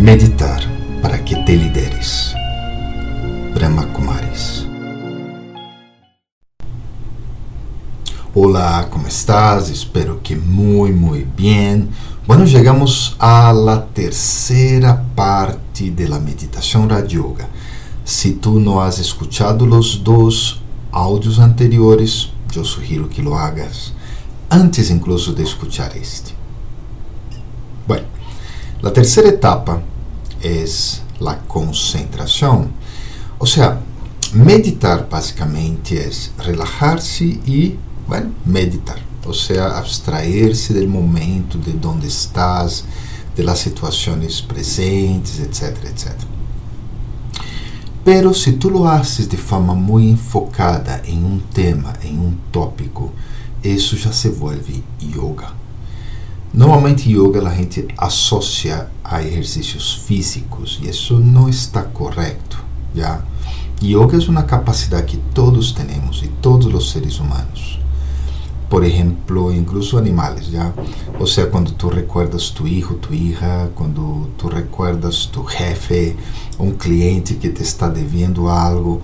[0.00, 0.62] Meditar
[1.02, 2.32] para que te lideres.
[3.54, 4.66] Brahma Kumaris.
[8.34, 9.68] Hola, ¿cómo estás?
[9.68, 11.90] Espero que muy, muy bien.
[12.26, 17.50] Bueno, llegamos a la tercera parte de la meditación Yoga.
[18.02, 20.62] Si tú no has escuchado los dos
[20.92, 23.92] audios anteriores, yo sugiero que lo hagas
[24.48, 26.30] antes incluso de escuchar este.
[27.86, 28.06] Bueno,
[28.80, 29.82] la tercera etapa
[30.42, 32.70] es la concentración.
[33.38, 33.80] O sea,
[34.32, 37.76] meditar básicamente es relajarse y,
[38.06, 38.98] bueno, meditar.
[39.26, 42.84] O sea, abstraerse del momento, de donde estás,
[43.36, 46.28] de las situaciones presentes, etcétera, etcétera.
[48.04, 53.12] Pero si tú lo haces de forma muy enfocada en un tema, en un tópico,
[53.62, 55.59] eso já se vuelve yoga.
[56.52, 63.22] Normalmente yoga a gente associa a exercícios físicos e isso não está correto, já.
[63.80, 67.78] Yoga é uma capacidade que todos temos e todos os seres humanos.
[68.68, 70.72] Por exemplo, incluso animais, já.
[71.18, 76.16] Ou seja, quando tu recuerdas tu hijo, tu hija, quando tu recuerdas tu jefe,
[76.58, 79.00] um cliente que te está devendo algo,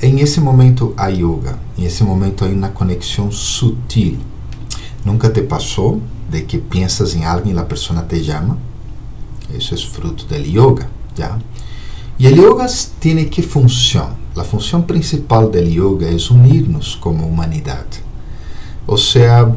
[0.00, 4.18] em esse momento há yoga, em esse momento há uma conexão sutil.
[5.06, 8.58] Nunca te passou de que pensas em alguém e a pessoa te chama?
[9.56, 11.38] Isso é fruto do yoga, já?
[12.18, 12.66] E o yoga
[12.98, 14.10] tem que função?
[14.36, 18.02] A função principal do yoga é unir-nos como humanidade.
[18.84, 19.54] Ou seja,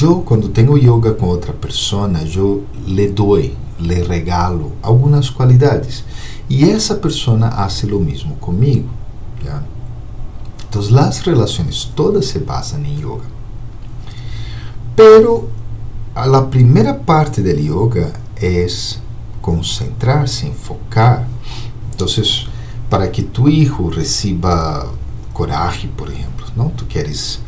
[0.00, 6.04] eu quando tenho yoga com outra pessoa, eu lhe dou, lhe regalo algumas qualidades.
[6.48, 8.88] E essa pessoa faz o mesmo comigo.
[9.44, 9.64] ¿ya?
[10.62, 13.39] Entonces las relaciones todas se basan en yoga.
[15.02, 15.48] Pero
[16.14, 19.00] a la primera parte del yoga es
[19.40, 21.26] concentrarse, enfocar.
[21.90, 22.44] Entonces,
[22.90, 24.92] para que tu hijo reciba
[25.32, 26.70] coraje, por ejemplo, ¿no?
[26.76, 27.40] Tú quieres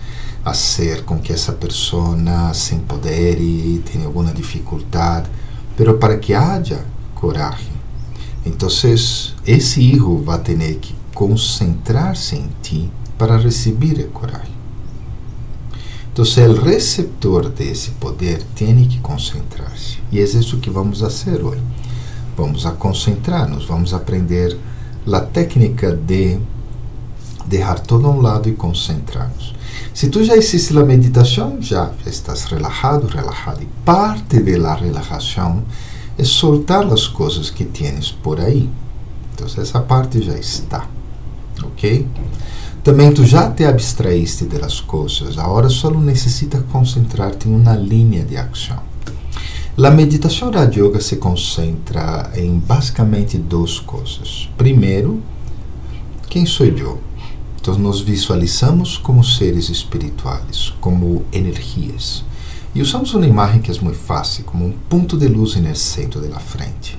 [0.43, 5.25] hacer con que esa persona se empodere y tiene alguna dificultad,
[5.77, 6.83] pero para que haya
[7.15, 7.69] coraje,
[8.47, 14.52] entonces ese hijo va a tener que concentrar-se em ti para receber a coragem.
[16.13, 19.99] Então, o receptor desse poder tem que concentrar-se.
[20.13, 21.63] E é isso que vamos fazer hoje.
[22.37, 24.59] Vamos a concentrar-nos, vamos aprender
[25.11, 26.39] a técnica de
[27.47, 29.55] deixar todo a um lado e concentrar-nos.
[29.95, 33.63] Se tu já hiciste a meditação, já, já estás relajado, relajado.
[33.63, 35.65] E parte da relaxação
[36.19, 38.69] é soltar as coisas que tienes por aí.
[39.33, 40.87] Então, essa parte já está
[41.65, 42.07] ok?
[42.83, 48.37] Também tu já te abstraíste das coisas, agora só necessita concentrar-te em uma linha de
[48.37, 48.81] ação.
[49.79, 54.49] A meditação da yoga se concentra em basicamente duas coisas.
[54.59, 55.23] Primeiro,
[56.29, 57.01] quem sou eu?
[57.61, 62.25] Então, nos visualizamos como seres espirituais, como energias.
[62.75, 66.21] E usamos uma imagem que é muito fácil, como um ponto de luz no centro
[66.21, 66.99] da frente.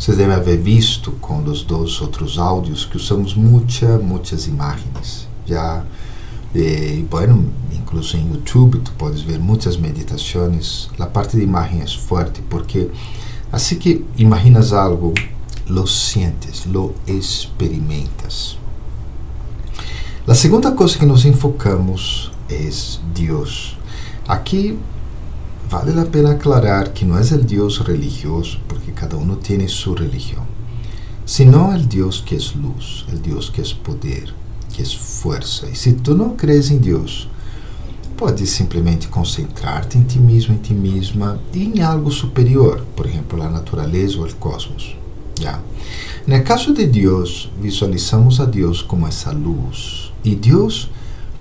[0.00, 5.28] Vocês devem haver visto com os dois outros áudios que usamos muitas, muitas imagens.
[5.44, 5.84] Já,
[6.54, 10.88] e, bueno, incluso em YouTube tu podes ver muitas meditações.
[10.98, 12.88] A parte de imagem é forte porque
[13.52, 15.12] assim que imaginas algo,
[15.68, 18.56] lo sientes, lo experimentas.
[20.26, 22.70] A segunda coisa que nos enfocamos é
[23.12, 23.76] Deus.
[24.26, 24.78] Aqui
[25.70, 30.00] Vale a pena aclarar que não é o Deus religioso, porque cada um tem sua
[30.00, 30.44] religião,
[31.24, 34.34] sino o Deus que é luz, o Deus que é poder,
[34.70, 35.66] que é força.
[35.66, 37.30] E se tu não crees em Deus,
[38.16, 43.40] podes simplesmente concentrar-te em ti mesmo, em ti mesma e em algo superior, por exemplo,
[43.40, 44.96] a natureza ou o cosmos.
[45.40, 45.60] Já.
[46.26, 50.12] No caso de Deus, visualizamos a Deus como essa luz.
[50.24, 50.90] E Deus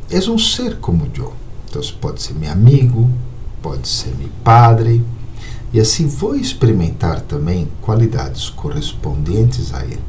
[0.07, 1.34] é um ser como eu.
[1.68, 3.09] Então, pode ser meu amigo,
[3.62, 5.03] pode ser meu padre,
[5.72, 10.00] e assim vou experimentar também qualidades correspondentes a ele.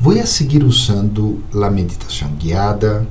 [0.00, 3.06] Vou a seguir usando a meditação guiada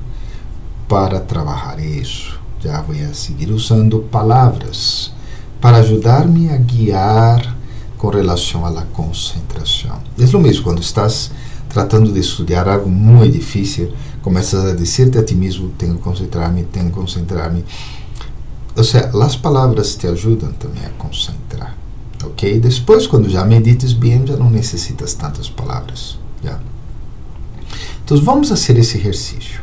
[0.88, 2.38] para trabalhar isso.
[2.60, 5.12] Já vou a seguir usando palavras
[5.60, 7.56] para ajudar-me a guiar
[7.96, 9.98] com relação à concentração.
[10.18, 11.30] É o mesmo quando estás
[11.68, 16.64] tratando de estudar algo muito difícil, começas a dizer-te a ti mesmo: tenho que concentrar-me,
[16.64, 17.64] tenho que concentrar-me
[18.76, 21.76] ou seja, as palavras te ajudam também a concentrar,
[22.24, 22.60] ok?
[22.60, 26.58] Depois, quando já medites bem, já não necessitas tantas palavras, já.
[28.04, 29.60] Então, vamos fazer esse exercício.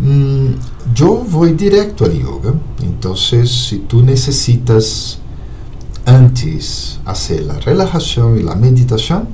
[0.00, 0.56] Hum,
[0.98, 5.20] eu vou direto ao yoga, então, se tu necessitas
[6.06, 9.26] antes hacer a relajação e a meditação,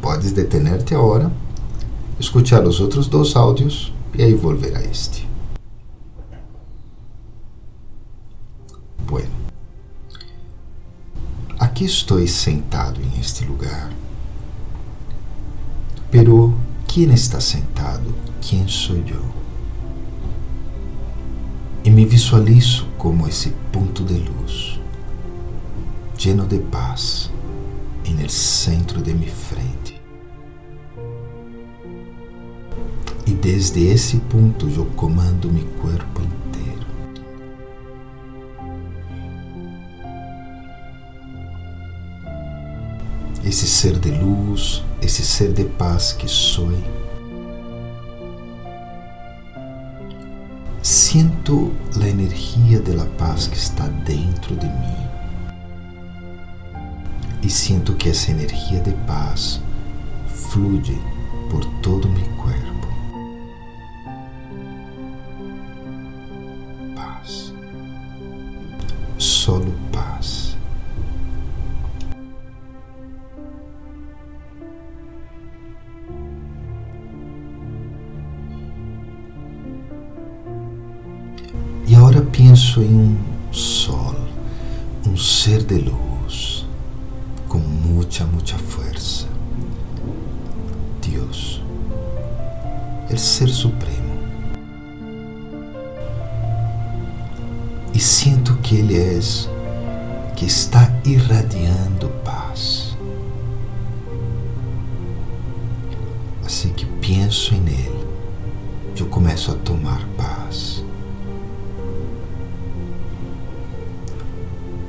[0.00, 1.32] podes detenerte agora,
[2.18, 5.31] escuchar os outros dois áudios e aí volver a este.
[11.82, 13.90] Aqui estou sentado em este lugar,
[16.10, 16.54] pero
[16.86, 18.14] quem está sentado?
[18.40, 19.24] Quem sou eu?
[21.84, 24.78] E me visualizo como esse ponto de luz
[26.16, 27.30] lleno de paz
[28.04, 30.00] en el centro de mi frente.
[33.26, 36.22] E desde esse ponto eu comando meu corpo
[43.44, 46.72] Esse ser de luz, esse ser de paz que sou.
[50.82, 55.12] Sinto a energia da paz que está dentro de mim
[57.42, 59.60] e sinto que essa energia de paz
[60.26, 60.80] flui
[61.50, 62.71] por todo o meu corpo.
[82.52, 83.16] Penso em um
[83.50, 84.14] sol,
[85.08, 86.66] um ser de luz
[87.56, 89.26] mucha, mucha fuerza.
[91.00, 91.62] Dios,
[93.08, 94.12] el Ser Supremo.
[97.94, 99.18] E sinto que Ele é
[100.36, 102.94] que está irradiando paz.
[106.44, 108.06] Assim que penso em Ele,
[108.94, 110.31] eu começo a tomar paz.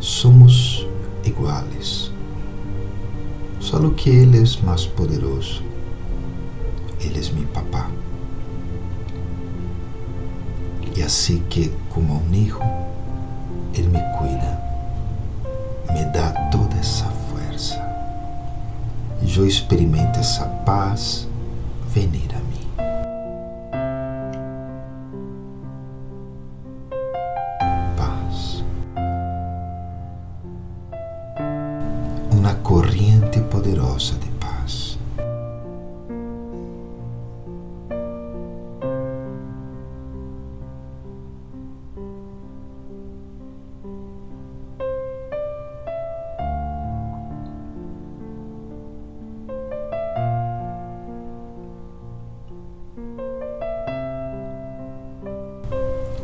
[0.04, 0.86] Somos
[1.24, 2.12] iguais
[3.62, 5.64] Só que Ele é mais poderoso.
[7.00, 7.90] Ele é meu papá.
[10.94, 12.60] E assim que, como um hijo,
[13.74, 14.62] Ele me cuida,
[15.94, 17.82] me dá toda essa força.
[19.22, 21.30] Eu experimento essa paz
[21.88, 22.53] venir a mim.
[32.74, 34.98] Corrente poderosa de paz.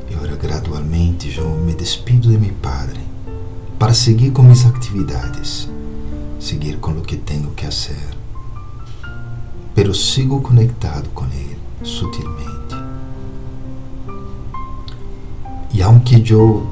[0.09, 3.01] E agora, gradualmente, eu me despido de meu Padre
[3.77, 5.69] para seguir com minhas atividades
[6.39, 8.17] seguir com o que tenho que fazer.
[9.75, 12.75] Pero sigo conectado com Ele sutilmente.
[15.73, 16.67] E aunque eu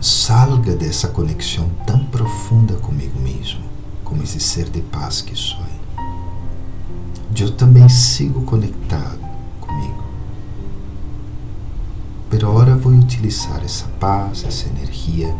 [0.00, 3.60] salga dessa conexão tão profunda comigo mesmo,
[4.04, 5.70] como esse ser de paz que sou,
[7.38, 9.18] eu também sigo conectado
[9.60, 10.04] comigo.
[12.28, 15.34] Pero agora vou utilizar essa paz, essa energia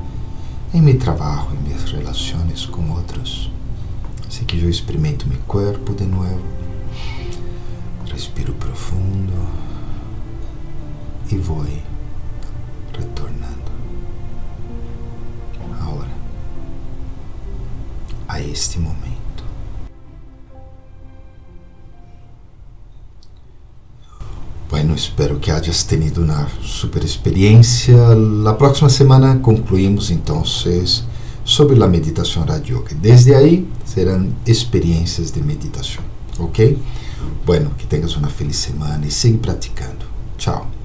[0.73, 3.51] em meu trabalho, em minhas relações com outros.
[4.27, 6.45] Assim que eu experimento meu corpo de novo,
[8.13, 9.33] respiro profundo
[11.31, 11.67] e vou
[12.97, 13.71] retornando.
[15.81, 16.11] Agora,
[18.29, 19.10] a este momento.
[25.01, 28.15] Espero que hayas tenido una super experiencia.
[28.15, 31.05] La próxima semana concluimos entonces
[31.43, 32.85] sobre la meditación radio.
[33.01, 36.05] Desde ahí serán experiencias de meditación.
[36.39, 36.59] ¿Ok?
[37.47, 40.05] Bueno, que tengas una feliz semana y sigue practicando.
[40.37, 40.80] Chao.